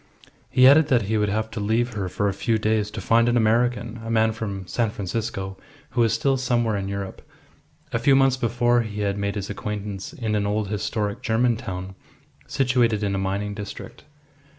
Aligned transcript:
He 0.49 0.67
added 0.67 0.87
that 0.87 1.03
he 1.03 1.17
would 1.19 1.29
have 1.29 1.51
to 1.51 1.59
leave 1.59 1.93
her 1.93 2.09
for 2.09 2.27
a 2.27 2.33
few 2.33 2.57
days 2.57 2.89
to 2.89 2.99
find 2.99 3.29
an 3.29 3.37
American, 3.37 3.99
a 4.03 4.09
man 4.09 4.31
from 4.31 4.65
San 4.65 4.89
Francisco, 4.89 5.57
who 5.91 6.01
was 6.01 6.11
still 6.11 6.37
somewhere 6.37 6.75
in 6.75 6.87
Europe. 6.87 7.21
A 7.93 7.99
few 7.99 8.15
months 8.15 8.35
before 8.35 8.81
he 8.81 9.01
had 9.01 9.15
made 9.19 9.35
his 9.35 9.51
acquaintance 9.51 10.11
in 10.11 10.33
an 10.33 10.47
old 10.47 10.69
historic 10.69 11.21
German 11.21 11.55
town, 11.55 11.93
situated 12.47 13.03
in 13.03 13.13
a 13.13 13.19
mining 13.19 13.53
district. 13.53 14.05